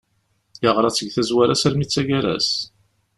Yeɣra-tt 0.63 0.97
seg 0.99 1.09
tazwara-s 1.15 1.63
almi 1.67 1.85
d 1.87 1.89
taggara-s. 1.89 2.49